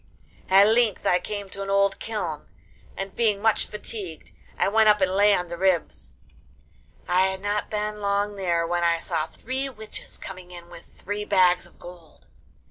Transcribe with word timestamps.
At 0.49 0.65
length 0.67 1.05
I 1.05 1.19
came 1.19 1.47
to 1.51 1.61
an 1.61 1.69
old 1.69 1.99
kiln, 1.99 2.47
and 2.97 3.15
being 3.15 3.39
much 3.39 3.67
fatigued 3.67 4.31
I 4.57 4.67
went 4.67 4.89
up 4.89 4.99
and 4.99 5.11
lay 5.11 5.35
on 5.35 5.47
the 5.49 5.59
ribs. 5.59 6.15
I 7.07 7.27
had 7.27 7.41
not 7.43 7.69
been 7.69 8.01
long 8.01 8.35
there 8.35 8.65
when 8.65 8.83
I 8.83 8.97
saw 8.97 9.27
three 9.27 9.69
witches 9.69 10.17
coming 10.17 10.49
in 10.49 10.71
with 10.71 10.85
three 10.87 11.23
bags 11.23 11.67
of 11.67 11.77
gold. 11.77 12.25